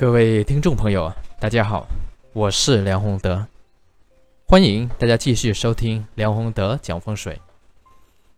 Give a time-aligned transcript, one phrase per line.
[0.00, 1.86] 各位听众朋友，大家好，
[2.32, 3.46] 我是梁宏德，
[4.46, 7.38] 欢迎大家继续收听梁宏德讲风水。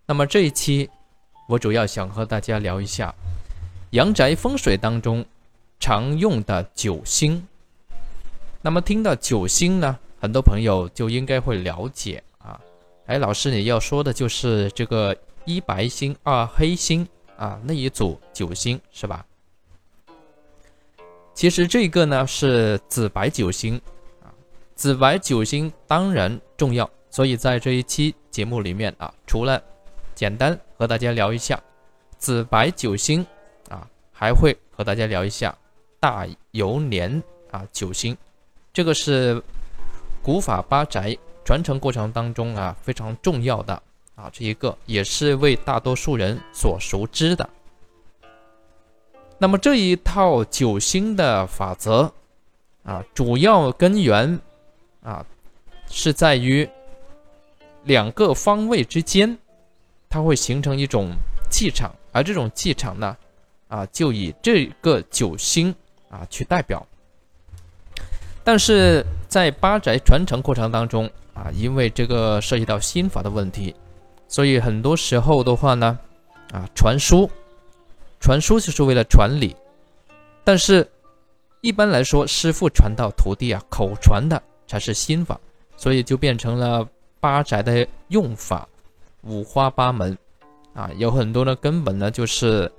[0.04, 0.90] 那么这一期，
[1.48, 3.14] 我主要想和大家聊一下
[3.90, 5.24] 阳宅风水当中
[5.78, 7.46] 常用的九星。
[8.60, 12.60] 那么听到九星呢，很多朋友就应该会了解啊，
[13.06, 17.06] 哎，老师你要说的就是这个一白星二黑星
[17.36, 19.24] 啊那一组九星是吧？
[21.34, 23.80] 其实这个呢是紫白九星
[24.22, 24.28] 啊，
[24.74, 29.60] 紫白九星当然重要，所以在这一期节目里面啊，除了
[30.14, 31.60] 简单和大家聊一下
[32.18, 33.26] 紫白九星
[33.68, 35.56] 啊，还会和大家聊一下
[35.98, 38.16] 大游年啊九星。
[38.72, 39.42] 这个是
[40.22, 43.82] 古法八宅传承过程当中啊非常重要的
[44.14, 47.48] 啊这一个，也是为大多数人所熟知的。
[49.42, 52.12] 那么这一套九星的法则
[52.84, 54.38] 啊，主要根源
[55.02, 55.26] 啊
[55.90, 56.68] 是在于
[57.82, 59.36] 两个方位之间，
[60.08, 61.10] 它会形成一种
[61.50, 63.16] 气场，而这种气场呢
[63.66, 65.74] 啊就以这个九星
[66.08, 66.86] 啊去代表。
[68.44, 73.74] 但是在八宅传承过程当中啊，因为这个涉及到心法的问题，
[74.28, 75.98] 所以很多时候的话呢，
[76.52, 77.28] 啊，传输，
[78.22, 79.54] 传输就是为了传理，
[80.44, 80.88] 但是，
[81.60, 85.38] 一般来说，师傅传到徒弟啊，口传的才是心法，
[85.76, 88.68] 所以就变成了八宅的用法
[89.22, 90.16] 五花八门，
[90.72, 92.70] 啊，有很多呢根本呢就是，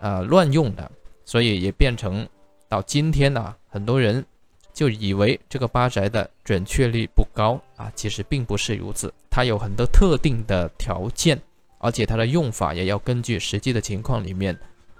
[0.00, 0.90] 呃，乱用的，
[1.26, 2.26] 所以也变成
[2.66, 4.24] 到今天呢，很多人。
[4.72, 11.40] 就以为这个八宅的准确率不高啊，其实并不是如此，它有很多特定的条件，
[11.78, 14.54] 而且它的用法也要根据实际的情况里面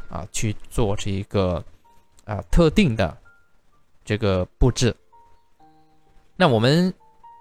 [0.09, 1.65] 啊去做这一个
[2.25, 3.17] 啊特定的
[4.05, 4.95] 这个布置。
[6.37, 6.93] 那我们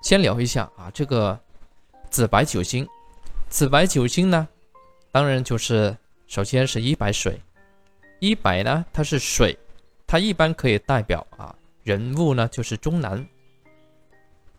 [0.01, 1.37] 先聊一下啊，这个
[2.09, 2.87] 紫白九星，
[3.49, 4.47] 紫白九星呢，
[5.11, 5.95] 当然就是
[6.27, 7.39] 首先是一白水，
[8.19, 9.57] 一白呢它是水，
[10.07, 11.55] 它一般可以代表啊。
[11.83, 13.23] 人物呢，就是中男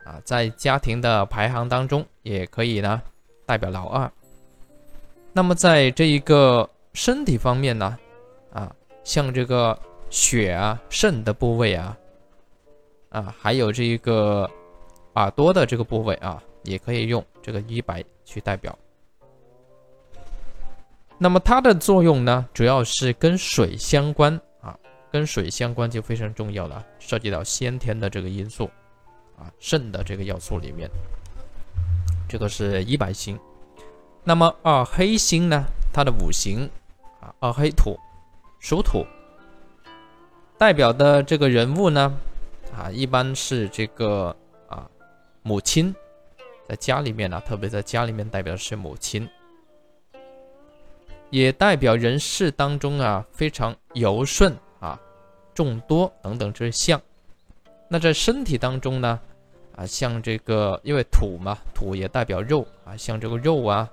[0.05, 3.03] 啊，在家庭的排行当中，也可以呢
[3.45, 4.13] 代表老二。
[5.33, 7.99] 那么在这一个身体方面呢，
[8.51, 8.75] 啊，
[9.05, 11.95] 像这个血啊、肾的部位啊，
[13.11, 14.51] 啊，还有这一个
[15.17, 18.77] 耳朵的这个部位啊，也可以用这个一白去代表。
[21.19, 24.75] 那么它的作用呢，主要是跟水相关啊。
[25.13, 28.65] 跟水相关就非常重要了，涉及到先天的这个因素，
[29.39, 30.91] 啊，肾的这个要素里面，
[32.27, 33.39] 这个是一白星。
[34.25, 35.67] 那么二黑星呢？
[35.93, 36.69] 它的五行
[37.39, 37.99] 啊，黑土，
[38.59, 39.05] 属土，
[40.59, 42.13] 代表的这个人物呢，
[42.75, 44.35] 啊，一般是这个
[44.69, 44.89] 啊，
[45.43, 45.95] 母亲，
[46.69, 49.29] 在家里面呢，特别在家里面代表的是母亲，
[51.31, 54.99] 也代表人事当中啊，非常柔顺啊。
[55.55, 57.01] 众多等等这些象，
[57.89, 59.19] 那在身体当中呢，
[59.75, 63.89] 啊，像这个因为土嘛，土也代表肉啊，像这个肉啊，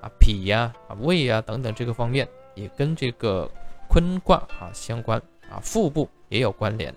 [0.00, 3.50] 啊脾呀、啊胃啊等等这个方面，也跟这个
[3.88, 5.20] 坤卦啊相关
[5.50, 6.94] 啊，腹部也有关联。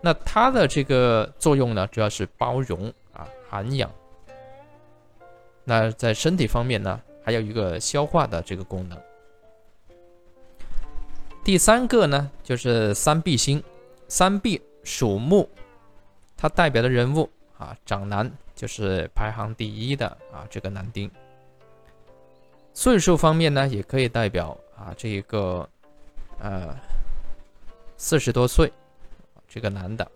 [0.00, 3.90] 那它的这个作用呢，主要是包容啊、涵养。
[5.64, 8.98] 那在身体方面呢，还有一个消化的这个功能。
[11.44, 13.62] 第三个呢，就是三碧星，
[14.06, 15.48] 三碧属木，
[16.36, 17.28] 它代表的人物
[17.58, 21.10] 啊，长男就是排行第一的啊，这个男丁。
[22.78, 25.68] 岁数方面呢，也可以代表啊，这一个
[26.38, 26.78] 呃
[27.96, 28.72] 四十多岁
[29.48, 30.08] 这个男的。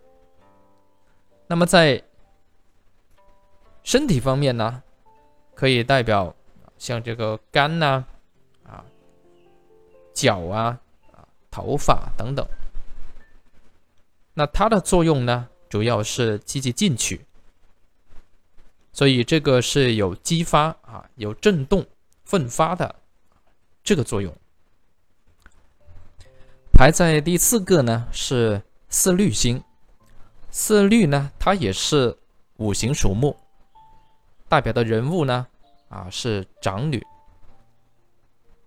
[1.45, 2.01] 那么在
[3.83, 4.81] 身体方面呢，
[5.53, 6.33] 可以代表
[6.77, 8.05] 像这个肝呐，
[8.65, 8.85] 啊，
[10.13, 10.79] 脚啊
[11.11, 11.27] 啊。
[11.51, 12.47] 头发等等，
[14.33, 17.25] 那它的作用呢，主要是积极进取，
[18.93, 21.85] 所以这个是有激发啊，有震动、
[22.23, 22.95] 奋发的
[23.83, 24.33] 这个作用。
[26.71, 29.63] 排在第四个呢是四绿星，
[30.49, 32.17] 四绿呢它也是
[32.57, 33.35] 五行属木，
[34.49, 35.47] 代表的人物呢
[35.89, 37.01] 啊是长女。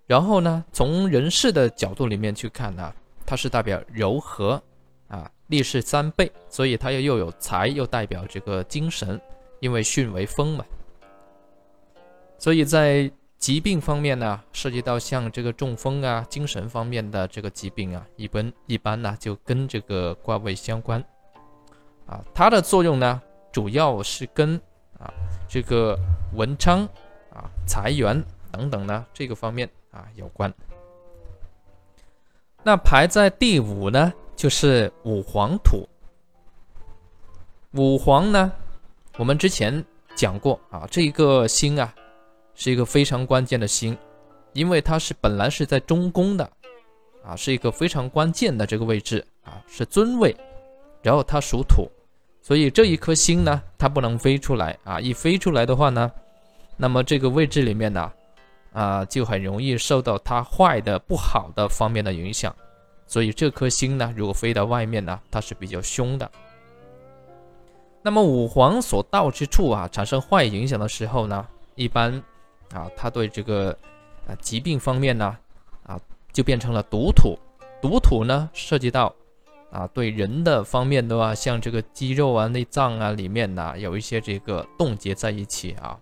[0.05, 2.93] 然后呢，从人事的角度里面去看呢，
[3.25, 4.63] 它是代表柔和，
[5.09, 9.19] 啊，力士三倍，所以它又又有财，又代表这个精神，
[9.59, 10.63] 因为巽为风嘛。
[12.39, 21.03] 所以在疾病方面呢，涉及到像这个中风啊、精神方面的这个疾病啊，一般一般呢就跟这个卦位相关
[22.05, 22.23] 啊。
[22.33, 24.55] 它的作用呢，主要是跟
[24.99, 25.13] 啊
[25.47, 25.97] 这个
[26.33, 26.83] 文昌
[27.29, 30.51] 啊、财源等等呢这个方面啊有关。
[32.63, 35.87] 那排在第五呢，就是五黄土。
[37.73, 38.51] 五黄呢，
[39.17, 39.85] 我们之前
[40.15, 41.93] 讲过啊，这一个星啊，
[42.57, 43.97] 是一个非常关键的星，
[44.51, 46.51] 因为它是本来是在中宫的，
[47.23, 50.35] 啊，是一个非常关键的这个位置啊，是尊位，
[51.01, 51.87] 然后它属土，
[52.41, 56.11] 所以这一颗星呢，它不能飞出来啊，一飞出来的话呢，
[56.75, 58.11] 那么这个位置里面呢。
[58.73, 62.55] 啊，就很容易受到它坏的、不好的方面的影响，
[63.07, 66.29] 所以这颗星呢，如果飞到外面呢，它是比较凶的。
[68.03, 72.21] 那么五黄所到之处啊，产生坏影响的时候呢，一般
[72.71, 73.71] 啊，它对这个
[74.27, 75.37] 啊疾病方面呢，
[75.83, 75.99] 啊
[76.31, 77.37] 就变成了毒土。
[77.81, 79.13] 毒土呢，涉及到
[79.71, 85.99] 啊对人的方面的话，像这个肌肉啊、内脏啊里面呢，有一些这个冻结在一起啊，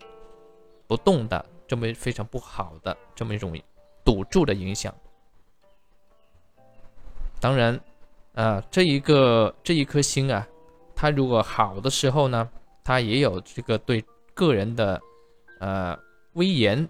[0.87, 1.45] 不动的。
[1.67, 3.59] 这么非常不好的这么一种
[4.03, 4.93] 堵住的影响。
[7.39, 7.81] 当然，
[8.35, 10.47] 啊，这一个这一颗星啊，
[10.95, 12.47] 它如果好的时候呢，
[12.83, 15.01] 它也有这个对个人的
[15.59, 15.97] 呃
[16.35, 16.87] 威严、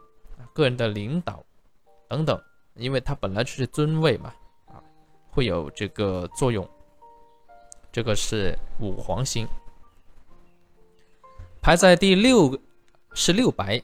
[0.54, 1.44] 个人的领导
[2.08, 2.40] 等等，
[2.76, 4.32] 因为它本来就是尊位嘛，
[4.68, 4.78] 啊，
[5.32, 6.70] 会有这个作用。
[7.92, 9.48] 这个是五黄星，
[11.62, 12.60] 排在第六个
[13.14, 13.82] 是六白。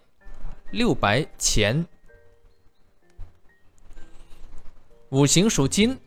[0.72, 1.86] 六白前，
[5.10, 6.00] 五行属金，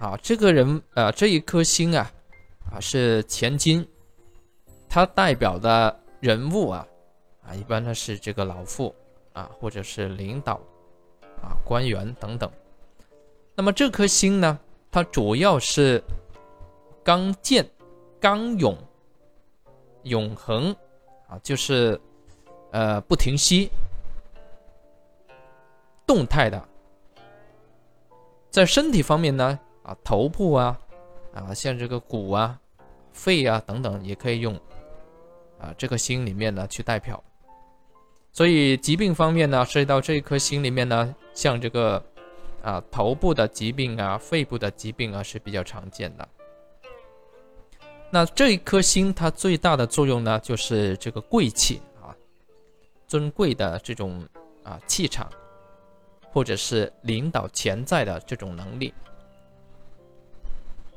[0.00, 2.10] 啊，这个人啊，这一颗星啊，
[2.70, 3.86] 啊是前金，
[4.88, 6.88] 它代表的人物啊，
[7.46, 8.94] 啊一般呢是这个老妇
[9.32, 10.60] 啊，或者是领导
[11.40, 12.50] 啊官员等等。
[13.54, 14.58] 那么这颗星呢，
[14.90, 16.02] 它主要是
[17.04, 17.68] 刚健、
[18.20, 18.76] 刚勇、
[20.04, 20.74] 永恒
[21.28, 22.00] 啊，就是
[22.70, 23.70] 呃不停息。
[26.04, 26.68] 动态的，
[28.50, 30.78] 在身体方面呢，啊，头部啊，
[31.32, 32.60] 啊，像这个骨啊、
[33.12, 34.54] 肺啊等等，也可以用
[35.58, 37.22] 啊这颗星里面呢去代表。
[38.32, 42.02] 所以疾病方面呢，涉及到这一颗心里面呢，像这个
[42.62, 46.28] 啊头部的疾病啊、肺部的疾病啊是比较常见的。
[48.10, 52.16] 那这一颗心它最大的作用呢，就是这个贵气啊，
[53.06, 54.26] 尊贵的这种
[54.62, 55.30] 啊气场。
[56.34, 58.94] 或者是领导潜在的这种能力，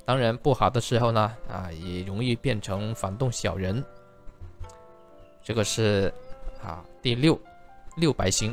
[0.06, 3.84] 当然不好的时候呢，啊，也容易变成反动小人。
[5.44, 6.10] 这个是
[6.64, 7.40] 啊第六
[7.98, 8.52] 六白星，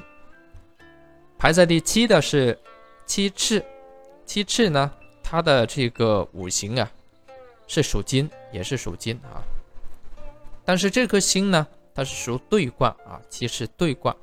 [1.38, 2.58] 排在第七的是
[3.06, 3.64] 七赤，
[4.26, 6.92] 七赤呢，它的这个五行啊
[7.66, 9.40] 是属金，也是属金啊，
[10.66, 14.14] 但是这颗星呢，它是属对卦啊，七赤对卦，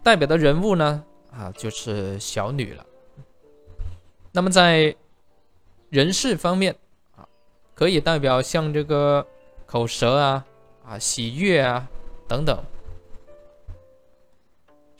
[0.00, 1.04] 代表的人物呢。
[1.32, 2.86] 啊，就是小女了。
[4.30, 4.94] 那么在
[5.90, 6.72] 人事方面
[7.16, 7.26] 啊，
[7.74, 9.26] 可以代表像这个
[9.66, 10.46] 口舌啊、
[10.84, 11.88] 啊喜悦啊
[12.28, 12.64] 等等。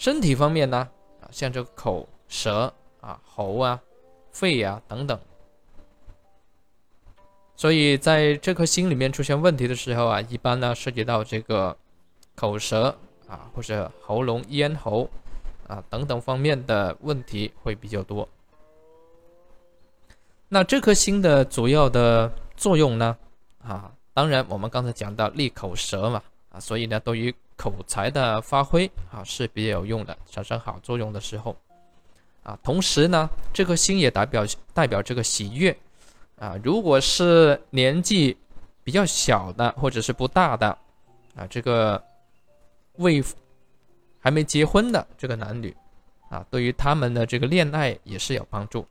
[0.05, 0.87] 身体方面呢，
[1.23, 2.71] 啊像这个口舌
[3.01, 3.81] 啊、喉啊、
[4.33, 5.19] 肺啊等等。
[7.57, 11.75] 所以在这颗心里面出现问题的时候啊，一般呢涉及到这个
[12.35, 12.95] 口舌
[13.27, 15.09] 啊，或者喉咙、咽喉。
[15.67, 18.29] 啊，等等方面的问题会比较多。
[20.51, 23.17] 那这颗星的主要的作用呢？
[23.63, 31.57] 啊，当然我们刚才讲到利口舌嘛，啊，所以呢，对于口才的发挥啊是比较有用的，产生好作用的时候，
[32.43, 35.77] 啊，同时呢，这颗星也代表代表这个喜悦，
[36.39, 38.37] 啊，如果是年纪
[38.83, 40.69] 比较小的或者是不大的，
[41.37, 42.03] 啊，这个
[42.97, 43.23] 未。
[44.25, 45.77] 还没结婚的这个男女，
[46.31, 48.83] 啊，对于他们的这个恋爱也是有帮助。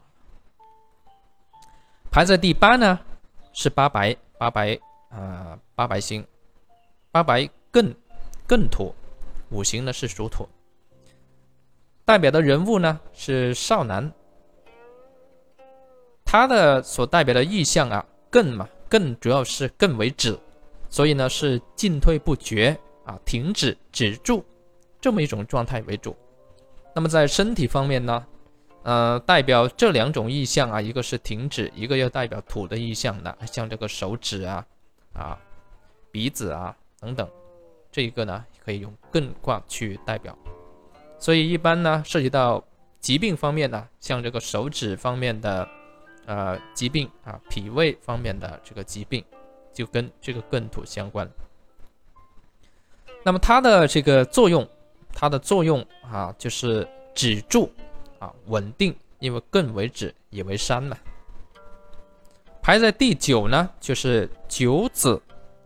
[2.12, 3.00] 排在第八呢
[3.52, 4.80] 是八白，八白
[5.10, 6.24] 啊，八白星，
[7.12, 7.92] 八白艮
[8.48, 8.94] 艮土，
[9.50, 10.48] 五行呢是属土，
[12.06, 14.12] 代表的人物呢是少男，
[16.26, 20.38] 他的所代表的意象啊，艮嘛，艮主要是艮为止，
[20.90, 24.44] 所以呢是进退不绝啊，停止止住。
[25.00, 26.16] 这么一种状态为主，
[26.96, 28.26] 那么在身体方面呢，
[28.84, 34.66] 呃，代表这两种意象啊，一个是停止，一个要代表土的意象的，像这个手指啊、
[35.14, 35.38] 啊
[36.10, 37.30] 鼻子啊等等，
[37.94, 40.38] 这一个呢可以用艮卦去代表。
[41.20, 42.62] 所以一般呢涉及到
[43.00, 45.68] 疾病方面呢，像这个手指方面的
[46.26, 49.24] 呃疾病啊，脾胃方面的这个疾病，
[49.72, 51.30] 就跟这个艮土相关。
[53.24, 54.68] 那么它的这个作用，
[55.14, 57.72] 它的作用啊，就是止住
[58.20, 60.98] 啊，稳定，因为艮为止，也为山嘛。
[62.62, 65.22] 排在第九呢，就是九子，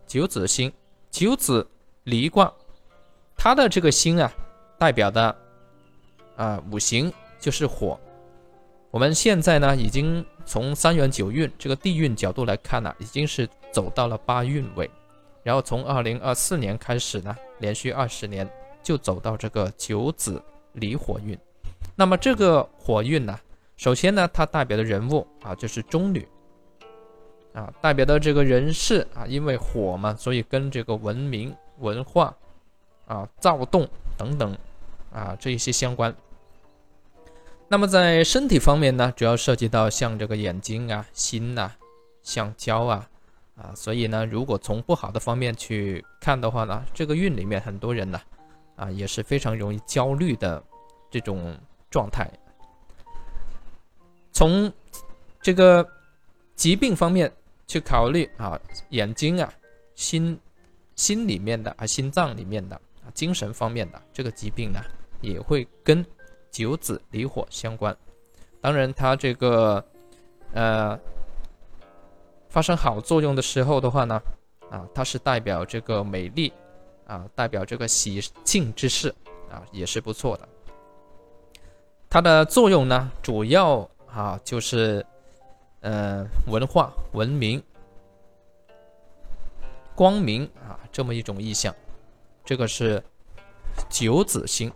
[0.07, 0.73] 九子星，
[1.11, 1.67] 九子
[2.07, 2.51] 离卦，
[3.35, 4.31] 它的这个星啊，
[4.79, 5.35] 代表的
[6.37, 7.99] 啊五行就是火。
[8.91, 14.89] 我们现在呢，已经从三元九运这个地运角度来看呢，已经是走到了八运位。
[15.43, 18.49] 然后从二零二四年开始呢，连续二十年
[18.81, 21.37] 就走到这个九子离火运。
[21.93, 23.37] 那么这个火运呢，
[23.75, 26.25] 首先呢，它代表的人物啊就是中女
[27.51, 32.35] 啊，代表的这个人事啊，因为火嘛，所以跟这个文明、文化
[33.07, 34.57] 啊、躁动等等
[35.13, 36.15] 啊这一些相关。
[37.67, 41.71] 那么在身体方面呢，主要涉及到像这个眼睛啊、心呐、
[42.21, 43.09] 橡胶啊。
[43.57, 48.21] 啊，所以呢，如果从不好的方面去看的话呢，这个运里面很多人呢，
[48.75, 50.63] 啊，也是非常容易焦虑的
[51.09, 51.57] 这种
[51.89, 52.29] 状态。
[54.31, 54.71] 从
[55.41, 55.83] 这个
[56.55, 57.31] 疾病方面
[57.65, 59.51] 去考虑啊，眼睛啊、
[59.95, 60.39] 心
[60.97, 64.81] 心里面的啊、心脏里面的啊、精神方面的这个疾病呢，
[65.21, 66.05] 也会跟
[66.51, 67.95] 九子离火相关。
[68.59, 69.81] 当然，它这个
[70.51, 70.99] 呃。
[72.49, 74.19] 发生好作用的时候的话呢，
[74.71, 76.51] 啊，它是代表这个美丽，
[77.05, 79.13] 啊，代表这个喜庆之事，
[79.51, 80.47] 啊，也是不错的。
[82.09, 85.05] 它的作用呢，主要啊就是，
[85.81, 87.61] 呃，文化、文明、
[89.97, 91.73] 光明啊这么一种意象。
[92.45, 93.03] 这个是
[93.89, 94.71] 九子星。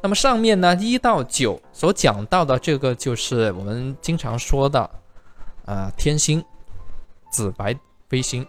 [0.00, 4.90] 那么上面呢一到九所讲到的这个就是我们经常说的，
[5.66, 6.42] 啊，天星。
[7.30, 7.78] 紫白
[8.08, 8.46] 飞星，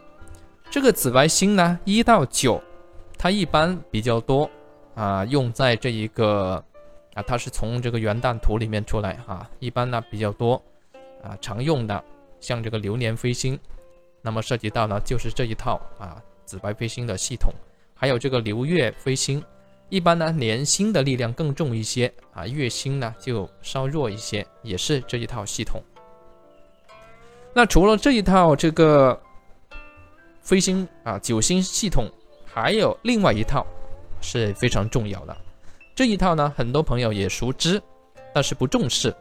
[0.71, 2.63] 这个紫白星呢，一到九，
[3.17, 4.49] 它一般比较多
[4.95, 6.63] 啊，用在这一个
[7.13, 10.63] 啊，它是从这个元旦图里面出来啊，一般呢比较多
[11.21, 12.01] 啊，常用的
[12.39, 13.59] 像这个流年飞星，
[14.21, 17.53] 那么涉及到呢就是这一套啊，紫白飞星的系统，
[17.93, 19.43] 还有这个流月飞星，
[19.89, 25.81] 一般呢年星的力量更重一些啊，月星呢就稍弱一些，也是这一套系统。
[27.53, 29.19] 那除了这一套这个
[30.41, 32.09] 飞星啊九星系统，
[32.45, 33.65] 还有另外一套
[34.21, 35.35] 是非常重要的。
[35.95, 37.81] 这一套呢，很多朋友也熟知，
[38.33, 39.13] 但是不重视，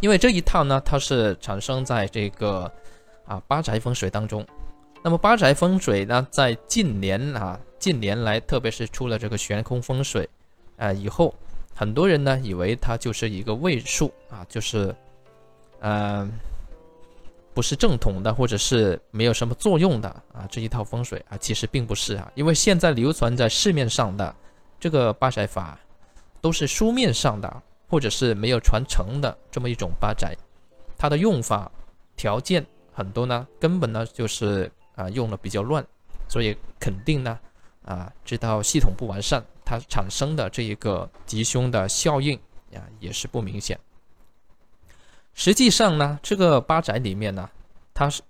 [0.00, 2.70] 因为这一套呢，它是产生在这个
[3.26, 4.46] 啊八宅风水当中。
[5.02, 10.28] 那么八宅风水呢，在近年啊近年来，特别是出了这个悬空风水
[10.76, 11.34] 啊以后，
[11.74, 14.94] 很多人呢以为它就是一个位数啊，就是
[15.80, 16.30] 嗯。
[17.54, 24.36] 不是正统的，或者是没有什么作用的啊，这一套风水啊，其实并不是啊，因为现在流传在市面上的
[24.78, 25.80] 这个八宅法，
[26.42, 30.36] 都是书面上的，或者是没有传承的这么一种八宅，
[30.98, 31.72] 它的用法
[32.14, 32.62] 条件
[32.96, 35.86] 很多呢，根本呢就是啊用的比较乱，
[36.30, 37.38] 所以肯定呢
[37.84, 43.78] 啊这套系统不完善，它产生的这一个吉凶的效应呀也是不明显。
[45.34, 47.50] 实际上呢，这个八宅里面呢，
[47.92, 48.22] 它是，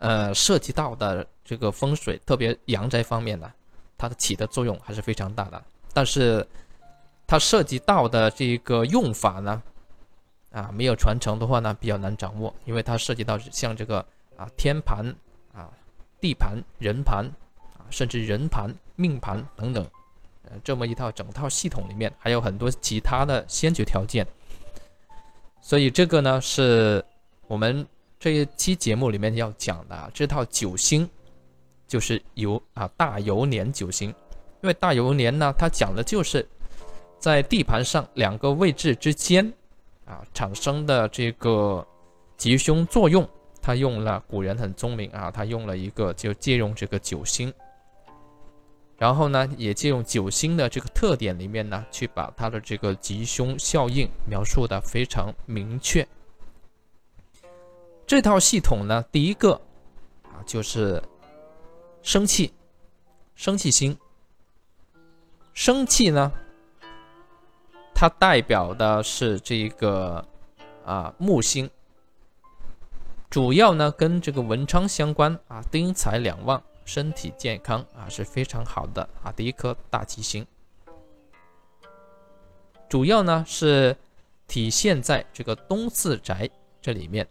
[0.00, 3.50] 呃，涉及到的这个风水，特别阳宅方面呢，
[3.96, 5.64] 它的起的作用还是非常大的。
[5.94, 6.46] 但是，
[7.26, 9.62] 它涉及到的这一个用法呢，
[10.50, 14.04] 啊，没有传承的话呢，比较难掌握，因为它涉及到像这个
[14.36, 15.04] 啊天盘
[15.54, 15.70] 啊、
[16.20, 17.24] 地盘、人盘
[17.78, 19.86] 啊，甚至人盘、命盘等等，
[20.44, 24.26] 呃，这么一套整套系统里面，还有很多其他的先决条件。
[25.60, 27.04] 所以这个呢，是
[27.46, 27.86] 我们
[28.18, 31.08] 这一期节目里面要讲的啊这套九星，
[31.86, 34.12] 就是由啊大游年九星。
[34.62, 36.46] 因为大游年呢，它讲的就是
[37.18, 39.50] 在地盘上两个位置之间
[40.10, 41.86] 啊产生的这个
[42.36, 43.28] 吉凶作用。
[43.62, 47.52] 他用了古人很聪明啊，他用了一个就借用这个九星。
[48.96, 56.06] 然后呢，也借用九星的这个特点里面呢，去把它的这个吉凶效应描述的非常明确。
[58.06, 59.52] 这套系统呢，第一个
[60.24, 61.02] 啊就是
[62.02, 62.52] 生气，
[63.34, 63.96] 生气星。
[65.52, 66.32] 生气呢，
[68.00, 70.26] 它代表的是这个
[70.86, 71.68] 啊木星，
[73.28, 76.62] 主要呢跟这个文昌相关啊，丁财两旺。
[76.86, 80.46] 身体健康啊是非常好的啊，第一颗大吉星。
[82.88, 83.94] 主要呢是
[84.48, 86.48] 体现在这个东四宅
[86.80, 87.28] 这里面。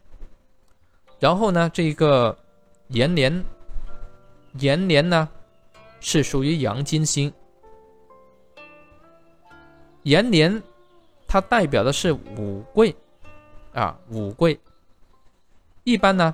[1.17, 2.37] 然后呢，这个
[2.89, 3.43] 延年，
[4.59, 5.27] 延年呢
[5.99, 7.33] 是属于阳金星。
[10.09, 10.63] 延年
[11.27, 12.95] 它代表的是五贵
[13.75, 14.59] 啊，五贵。
[15.83, 16.33] 一般呢，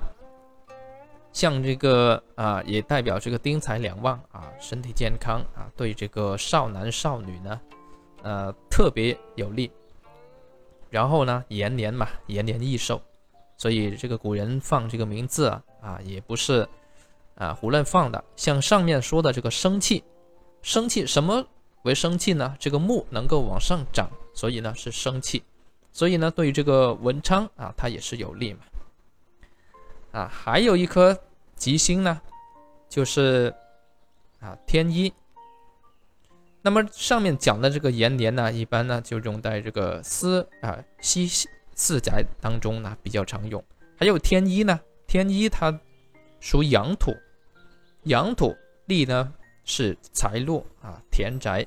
[1.30, 7.60] 像这个啊，也代表这个丁财两旺啊，身体健康啊，对这个少男少女呢，
[8.22, 9.70] 呃，特别有利。
[10.88, 12.98] 然后呢，延年嘛，延年益寿。
[13.58, 16.66] 所以这个古人放这个名字啊，啊也不是
[17.34, 18.24] 啊胡乱放的。
[18.36, 20.02] 像上面说的这个生气，
[20.62, 21.46] 生气什么
[21.86, 22.54] 为生气呢？
[22.60, 25.42] 这个木能够往上涨，所以呢是生气。
[25.90, 28.60] 所以呢对于这个文昌啊，它也是有利嘛。
[30.12, 31.18] 啊，还有一颗
[31.54, 32.20] 吉星呢，
[32.90, 33.54] 就是
[34.40, 35.10] 啊天一。
[36.60, 41.48] 那么上面讲的这个延年呢，一般呢就用在这个司啊西。
[41.78, 43.62] 四宅当中呢比较常用，
[43.98, 45.78] 还有天一呢，天一它
[46.40, 47.12] 属阳土，
[48.04, 49.30] 阳土利呢
[49.62, 51.66] 是财路啊田宅，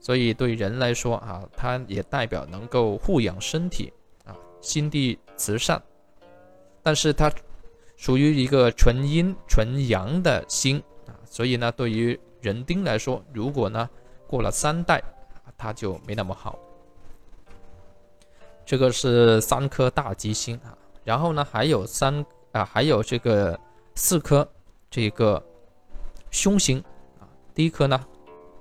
[0.00, 3.92] 所以对人来说啊，它也代表能够护养身体
[4.24, 5.82] 啊，心地慈善，
[6.82, 7.30] 但是它
[7.96, 13.88] 属于一个纯阴纯阳的星啊，所以呢，对于人丁来说，如果呢
[14.26, 15.02] 过了三代，
[15.56, 16.58] 它就没那么好。
[18.64, 23.58] 这个是三颗大吉星啊，然后呢还有三啊，还有这个
[23.94, 24.48] 四颗
[24.90, 25.42] 这个
[26.30, 26.78] 凶星
[27.18, 27.26] 啊。
[27.54, 28.06] 第一颗呢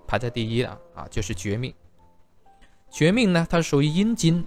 [0.07, 1.73] 排在第一的啊，就是绝命。
[2.89, 4.43] 绝命呢，它属于阴金。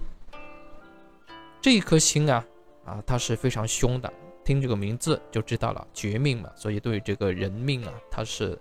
[1.61, 2.43] 这一颗星啊
[2.83, 4.11] 啊，它是非常凶的，
[4.43, 8.57] 听这个名字就知道了，绝命嘛，所以对这个人命啊，它是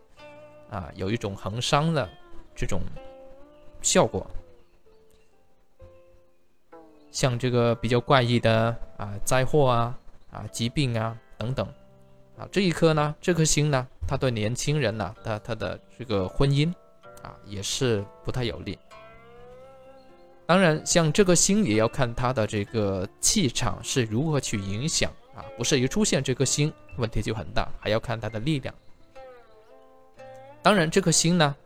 [0.69, 2.07] 啊有一种横伤的
[2.55, 2.83] 这种
[3.81, 4.31] 效果。
[7.11, 9.99] 像这个比较怪异的啊灾祸啊
[10.31, 11.67] 啊疾病啊等等，
[12.37, 16.73] 啊这一颗呢这颗星呢，它对年轻人呢，他他的这个婚姻
[17.23, 18.79] 啊也是不太有利。
[20.47, 28.75] 当然，像这个星也要看它的这个气场是如何去影响啊，不是一出现这颗星问题就很大，还要看它的力量。
[30.63, 31.57] 当然，这颗星呢，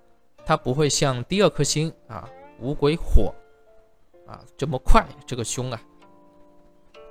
[0.45, 2.29] 它不会像第二颗星啊
[2.61, 3.35] 五鬼火。
[4.27, 5.79] 啊，这么快，这个凶啊！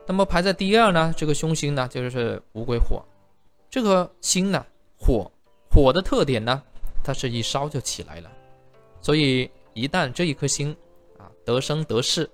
[0.07, 1.13] 那么排在第二呢？
[1.15, 3.05] 这个凶星呢，就是五鬼火。
[3.69, 4.65] 这颗星呢，
[4.97, 5.31] 火
[5.69, 6.63] 火的特点呢，
[7.03, 8.31] 它是一烧就起来了。
[9.01, 10.75] 所以一旦这一颗星
[11.17, 12.29] 啊得生得势，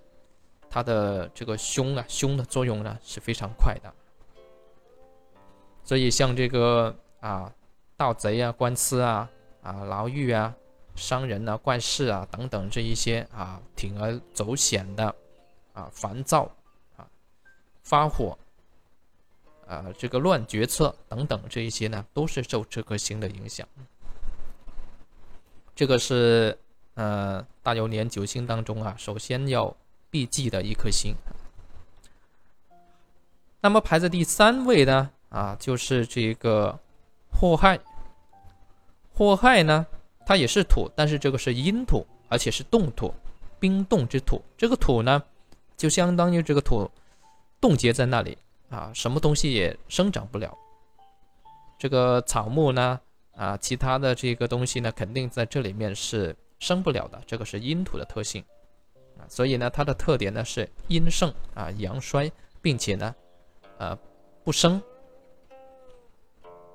[0.70, 3.94] 它的这个凶啊凶的作用呢是非常快的。
[5.84, 7.52] 所以像这个啊
[7.98, 9.30] 盗贼啊官司啊
[9.62, 10.56] 啊牢狱啊。
[10.96, 15.16] 商人啊、怪事啊等等这一些啊，铤而走险的
[15.72, 16.44] 啊，烦躁
[16.98, 17.08] 啊、
[17.84, 18.38] 发火
[19.66, 23.66] 啊，这个乱决策等等这一些呢，都是受这颗星的影响。
[25.80, 26.60] 这个是
[26.96, 29.74] 呃大流年九星当中啊，首先要
[30.10, 31.16] 避忌的一颗星。
[33.62, 36.78] 那么排在第三位呢啊，就是这个
[37.32, 37.80] 祸害。
[39.14, 39.88] 祸害呢？
[40.26, 43.14] 它也是土，但是这个是阴土，而且是冻土，
[43.58, 44.42] 冰冻之土。
[44.58, 45.24] 这个土呢，
[45.78, 46.92] 就相当于这个土
[47.62, 48.38] 冻结在那里
[48.70, 50.54] 啊，什么东西也生长不了。
[51.78, 53.00] 这个草木呢，
[53.40, 57.20] 啊，其他的这个东西呢，肯定在这里面是生不了的。
[57.26, 58.44] 这个是阴土的特性
[59.18, 62.30] 啊，所以呢，它的特点呢是阴盛啊，阳衰，
[62.62, 63.16] 并且呢，
[63.78, 63.98] 呃，
[64.44, 64.82] 不生。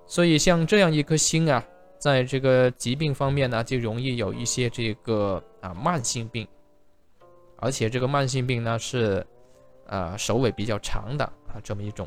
[0.06, 1.62] 所以像这样一颗星啊。
[1.96, 6.46] 在这个疾病方面呢，就容易有一些这个啊慢性病，
[7.56, 9.26] 而且这个慢性病呢是，
[9.86, 12.06] 呃首尾比较长的啊这么一种。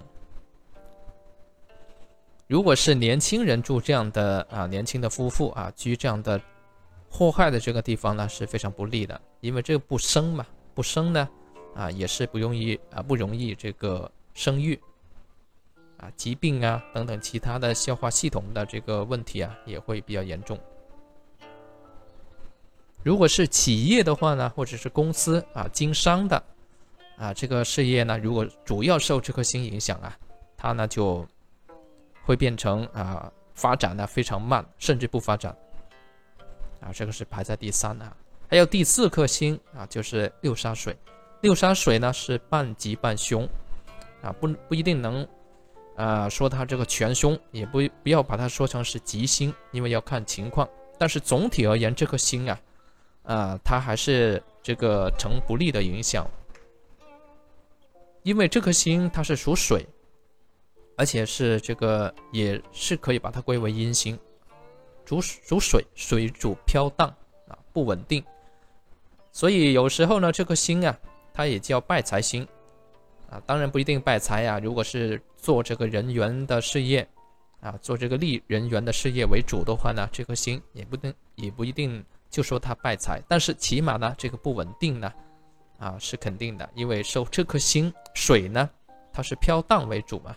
[2.47, 6.41] 如果是年轻人住这样的啊年轻的夫妇啊居这样的
[7.09, 11.27] 祸害的这个地方呢是非常不利的，因为这个不生嘛，不生呢
[11.75, 14.79] 啊也是不容易啊不容易这个生育。
[15.97, 20.55] 啊，疾病啊等等其他的消化系统的这个问题啊，也会比较严重。
[23.01, 26.43] 如果是企业的话呢，或者是公司啊，经商的
[27.17, 30.15] 啊，这个事业呢，如果主要受这颗星影响啊，
[30.55, 31.27] 它呢就
[32.27, 35.55] 会变成啊发展呢非常慢，甚至不发展。
[36.81, 38.15] 啊，这个是排在第三啊。
[38.49, 40.95] 还有第四颗星啊，就是六杀水。
[41.41, 43.47] 六杀水呢是半吉半凶
[44.21, 45.27] 啊，不不一定能。
[45.95, 50.69] 啊，说它这个全凶也不不要把它说成是吉星，因为要看情况。
[50.99, 52.59] 但是总体而言，这颗星啊，
[53.23, 56.27] 啊，它还是这个成不利的影响。
[58.21, 59.87] 因为这颗星它是属水，
[60.97, 64.19] 而且是这个也是可以把它归为阴星，
[65.05, 67.07] 主属水，水主飘荡
[67.47, 68.21] 啊，不稳定。
[69.31, 70.99] 所以有时候呢，这颗星啊，
[71.33, 72.45] 它也叫败财星
[73.29, 74.59] 啊，当然不一定败财啊。
[74.59, 77.07] 如果是做这个人缘的事业
[77.61, 85.13] 啊，做这个利人缘的事业为主的话呢，这颗星也不定也不一定就说它败财，但是起码呢，这个不稳定呢。
[85.79, 88.67] 啊，是肯定的，因为受这颗星水呢，
[89.13, 90.35] 它是飘荡为主嘛，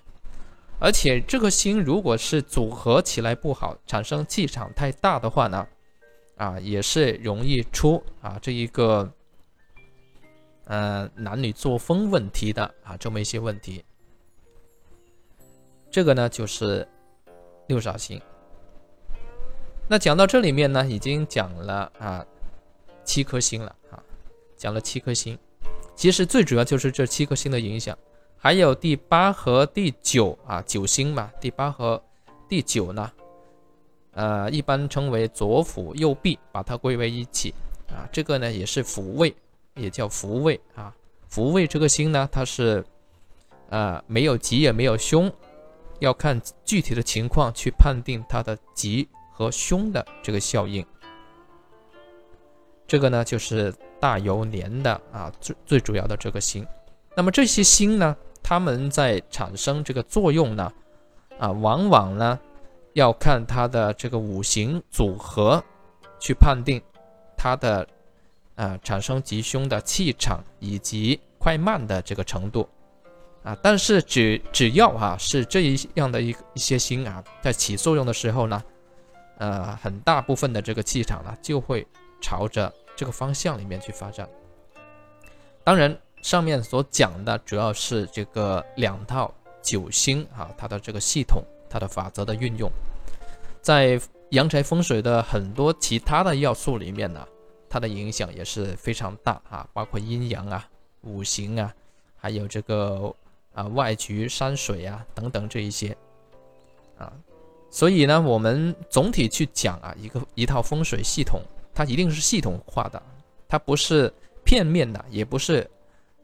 [0.81, 5.69] 而且这颗星如果是组合起来不好，产生气场太大的话呢，
[6.37, 9.13] 啊，也是容易出啊这一个，
[10.65, 13.85] 呃，男女作风问题的啊这么一些问题。
[15.91, 16.89] 这个呢就是
[17.67, 18.21] 六煞星。
[19.87, 22.25] 那讲到这里面呢，已经讲了啊
[23.05, 24.03] 七颗星了啊。
[24.57, 25.39] 讲了七颗星，
[25.97, 27.97] 其实最主要就是这七颗星的影响，
[28.43, 32.03] 还有第八和第九啊，九星嘛，第八和
[32.49, 33.13] 第九呢，
[34.13, 37.53] 呃，一般称为左辅右弼，把它归为一起
[37.91, 38.09] 啊。
[38.11, 39.37] 这个呢也是辅位，
[39.75, 40.91] 也叫福位啊。
[41.29, 42.83] 福位这个星呢，它是
[43.69, 45.31] 呃没有吉也没有凶，
[45.99, 50.83] 要看具体的情况去判定它的吉和凶的这个效应。
[52.87, 56.67] 这个呢就是大游年的啊最最主要的这个星，
[57.15, 60.73] 那么这些星呢，它们在产生这个作用呢，
[61.39, 62.39] 啊，往往呢
[62.95, 65.63] 要看它的这个五行组合，
[66.19, 66.81] 去判定
[67.37, 67.87] 它的
[68.57, 72.69] 啊产生吉凶的气场以及快慢的这个程度，
[73.43, 78.63] 啊，但是只只要啊是这一样的一一些星啊在起作用的时候呢，
[79.39, 81.87] 呃，很大部分的这个气场呢就会
[82.21, 82.73] 朝着。
[82.97, 84.29] 这个方向里面去发展。
[85.65, 92.71] 当然，上面所讲的主要是这个两套九星啊，它的这个系统、它的法则的运用，
[93.63, 97.27] 在阳宅风水的很多其他的要素里面呢，
[97.69, 100.69] 它的影响也是非常大啊，包括阴阳啊、
[101.03, 101.75] 五行啊，
[102.17, 103.15] 还有这个
[103.55, 105.97] 啊外局山水啊等等这一些
[106.99, 107.13] 啊。
[107.71, 111.41] 所以呢，我们总体去讲啊，一个一套风水系统。
[111.73, 113.01] 它一定是系统化的，
[113.49, 114.13] 它不是
[114.45, 115.71] 片面的，也不是，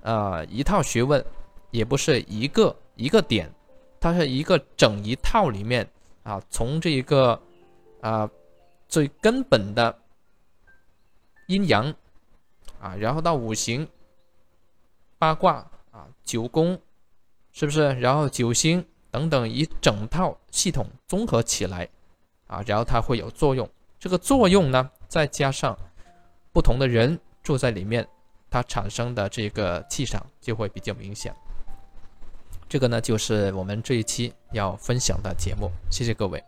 [0.06, 1.24] 呃，一套学问，
[1.72, 3.52] 也不是一个一个点，
[3.98, 5.84] 它是一个整一套里面
[6.22, 7.42] 啊，从这一个
[8.00, 8.30] 啊
[8.86, 9.98] 最根本的
[11.48, 11.92] 阴阳
[12.80, 13.88] 啊，然后到五行、
[15.18, 15.54] 八卦
[15.90, 16.80] 啊、九宫，
[17.50, 17.92] 是不是？
[17.94, 21.88] 然后九星等等一整套系统综合起来
[22.46, 23.68] 啊，然后它会有作用。
[23.98, 24.88] 这个作用呢？
[25.08, 25.76] 再加上
[26.52, 28.06] 不同的人住在里面，
[28.56, 31.30] 它产生的这个气场就会比较明显。
[32.66, 35.70] 这个呢，就是我们这一期要分享的节目。
[35.90, 36.42] 谢谢各位。